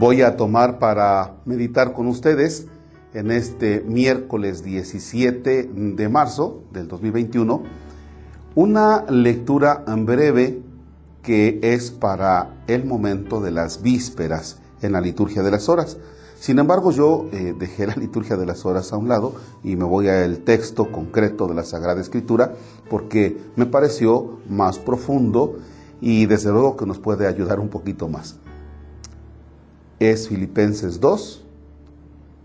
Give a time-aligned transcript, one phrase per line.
[0.00, 2.66] voy a tomar para meditar con ustedes
[3.12, 7.62] en este miércoles 17 de marzo del 2021
[8.54, 10.62] una lectura en breve
[11.22, 15.98] que es para el momento de las vísperas en la liturgia de las horas.
[16.38, 19.84] Sin embargo, yo eh, dejé la liturgia de las horas a un lado y me
[19.84, 22.54] voy al texto concreto de la Sagrada Escritura
[22.88, 25.56] porque me pareció más profundo
[26.00, 28.40] y desde luego que nos puede ayudar un poquito más.
[30.00, 31.44] Es Filipenses 2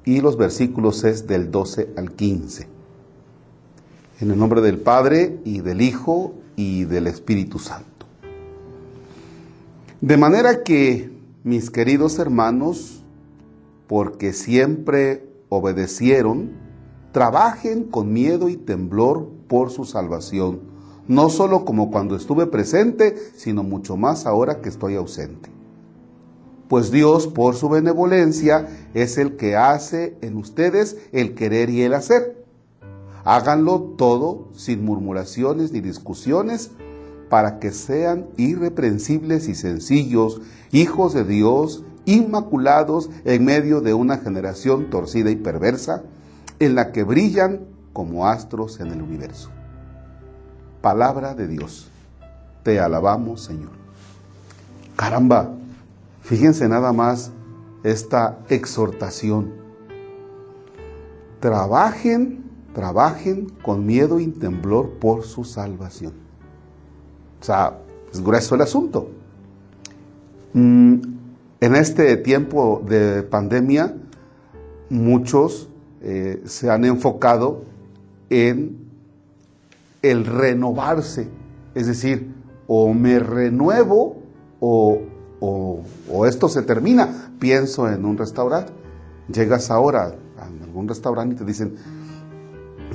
[0.03, 2.67] y los versículos es del 12 al 15.
[4.19, 8.07] En el nombre del Padre y del Hijo y del Espíritu Santo.
[10.01, 11.09] De manera que,
[11.45, 13.01] mis queridos hermanos,
[13.87, 16.51] porque siempre obedecieron,
[17.13, 20.59] trabajen con miedo y temblor por su salvación,
[21.07, 25.54] no solo como cuando estuve presente, sino mucho más ahora que estoy ausente.
[26.67, 31.93] Pues Dios, por su benevolencia, es el que hace en ustedes el querer y el
[31.93, 32.43] hacer.
[33.23, 36.71] Háganlo todo sin murmuraciones ni discusiones,
[37.29, 40.41] para que sean irreprensibles y sencillos,
[40.71, 46.03] hijos de Dios, inmaculados en medio de una generación torcida y perversa,
[46.59, 47.61] en la que brillan
[47.93, 49.49] como astros en el universo.
[50.81, 51.89] Palabra de Dios.
[52.63, 53.71] Te alabamos, Señor.
[54.95, 55.51] Caramba,
[56.25, 57.31] fíjense nada más
[57.83, 59.53] esta exhortación.
[61.39, 66.13] Trabajen, trabajen con miedo y temblor por su salvación.
[67.41, 67.77] O sea,
[68.11, 69.09] es grueso el asunto.
[70.53, 70.95] Mm,
[71.61, 73.95] en este tiempo de pandemia,
[74.89, 75.69] muchos
[76.01, 77.65] eh, se han enfocado
[78.31, 78.77] en
[80.01, 81.27] el renovarse,
[81.75, 82.33] es decir,
[82.67, 84.23] o me renuevo
[84.59, 85.01] o,
[86.09, 87.31] o, esto se termina.
[87.39, 88.71] Pienso en un restaurante,
[89.31, 91.75] llegas ahora a algún restaurante y te dicen,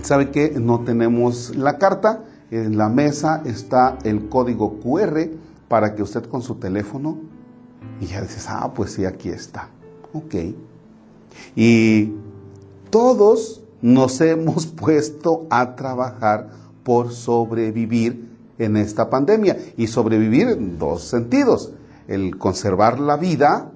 [0.03, 0.55] ¿sabe qué?
[0.61, 5.29] No tenemos la carta, en la mesa está el código QR
[5.69, 7.19] para que usted con su teléfono
[8.01, 9.69] y ya dices, ah, pues sí, aquí está.
[10.13, 10.35] Ok.
[11.55, 12.13] Y
[12.91, 16.51] todos nos hemos puesto a trabajar
[16.83, 19.57] por sobrevivir en esta pandemia.
[19.77, 21.73] Y sobrevivir en dos sentidos.
[22.11, 23.73] El conservar la vida,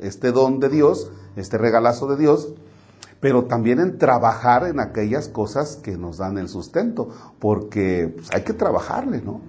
[0.00, 2.54] este don de Dios, este regalazo de Dios,
[3.20, 7.08] pero también en trabajar en aquellas cosas que nos dan el sustento,
[7.38, 9.40] porque pues, hay que trabajarle, ¿no?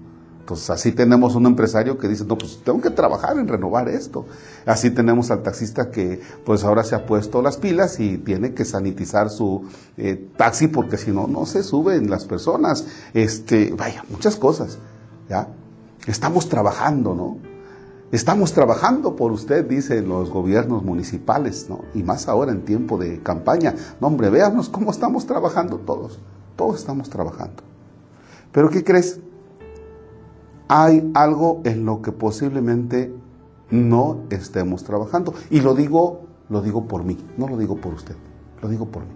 [0.41, 4.25] Entonces así tenemos un empresario que dice, no, pues tengo que trabajar en renovar esto.
[4.65, 8.65] Así tenemos al taxista que pues ahora se ha puesto las pilas y tiene que
[8.65, 9.63] sanitizar su
[9.97, 12.85] eh, taxi porque si no, no se suben las personas.
[13.13, 14.79] Este, vaya, muchas cosas,
[15.29, 15.47] ¿ya?
[16.07, 17.50] Estamos trabajando, ¿no?
[18.11, 21.81] Estamos trabajando por usted, dicen los gobiernos municipales, ¿no?
[21.93, 23.73] Y más ahora en tiempo de campaña.
[24.01, 26.19] No, hombre, véanos cómo estamos trabajando todos.
[26.55, 27.63] Todos estamos trabajando.
[28.51, 29.21] Pero ¿qué crees?
[30.73, 33.13] hay algo en lo que posiblemente
[33.71, 35.33] no estemos trabajando.
[35.49, 38.15] Y lo digo, lo digo por mí, no lo digo por usted,
[38.61, 39.11] lo digo por mí.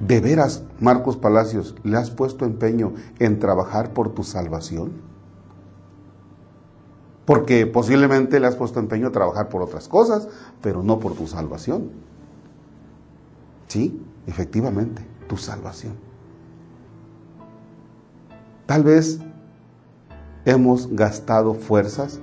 [0.00, 4.92] ¿De veras, Marcos Palacios, le has puesto empeño en trabajar por tu salvación?
[7.26, 10.28] Porque posiblemente le has puesto empeño a trabajar por otras cosas,
[10.62, 11.90] pero no por tu salvación.
[13.68, 15.94] Sí, efectivamente, tu salvación.
[18.64, 19.18] Tal vez
[20.44, 22.20] hemos gastado fuerzas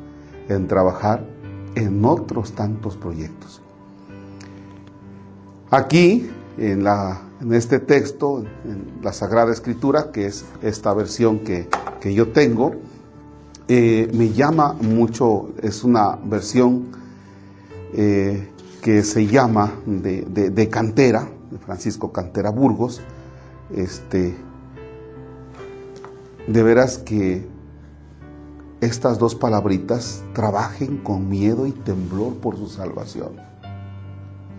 [0.50, 1.26] en trabajar
[1.76, 3.62] en otros tantos proyectos.
[5.70, 11.68] Aquí, en, la, en este texto, en la Sagrada Escritura, que es esta versión que,
[12.14, 12.76] yo tengo,
[13.68, 16.88] eh, me llama mucho, es una versión
[17.94, 18.50] eh,
[18.82, 23.02] que se llama de, Cantera, de Francisco Cantera Burgos,
[23.74, 24.36] este,
[26.48, 27.48] de veras que
[28.82, 33.40] estas dos palabritas trabajen con miedo y temblor por su salvación.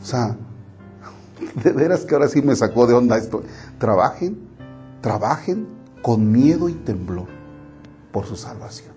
[0.00, 0.36] O sea,
[1.62, 3.42] de veras que ahora sí me sacó de onda esto.
[3.78, 4.38] Trabajen,
[5.02, 5.68] trabajen
[6.00, 7.26] con miedo y temblor
[8.10, 8.93] por su salvación.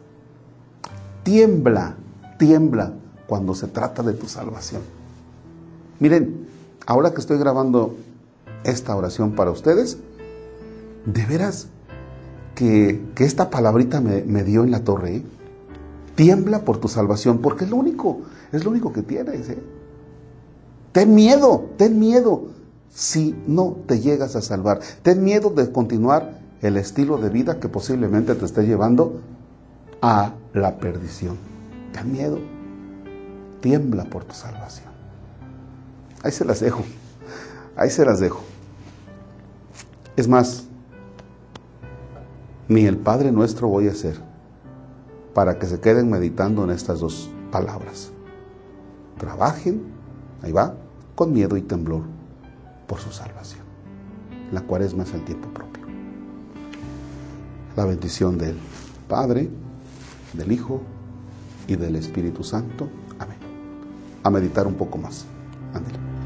[1.28, 1.98] Tiembla,
[2.38, 2.94] tiembla
[3.28, 4.82] cuando se trata de tu salvación.
[6.00, 6.48] Miren,
[6.86, 7.98] ahora que estoy grabando
[8.64, 9.98] esta oración para ustedes,
[11.06, 11.68] de veras
[12.56, 15.18] que, esta palabrita me, dio en la torre.
[15.18, 15.24] ¿eh?
[16.16, 18.22] Tiembla por tu salvación, porque es lo único,
[18.54, 19.50] es lo único que tienes.
[19.50, 19.62] ¿eh?
[20.94, 22.46] Ten miedo, ten miedo
[22.90, 24.80] si no te llegas a salvar.
[25.02, 29.20] Ten miedo de continuar el estilo de vida que posiblemente te esté llevando
[30.02, 31.38] a la perdición.
[31.92, 32.40] Ten miedo.
[33.62, 34.92] tiembla por tu salvación.
[36.24, 36.84] Ahí se las dejo.
[37.76, 38.42] Ahí se las dejo.
[40.16, 40.66] Es más,
[42.68, 44.20] ni el Padre nuestro voy a hacer
[45.34, 48.12] para que se queden meditando en estas dos palabras.
[49.18, 49.84] Trabajen,
[50.42, 50.76] ahí va,
[51.16, 52.04] con miedo y temblor
[52.88, 53.64] por su salvación.
[54.52, 55.84] La cuaresma es el tiempo propio.
[57.76, 58.58] La bendición del
[59.08, 59.50] Padre,
[60.34, 60.82] del Hijo
[61.68, 62.90] y del Espíritu Santo.
[63.20, 63.38] Amén.
[64.24, 65.26] A meditar un poco más.
[65.74, 66.17] Ándale.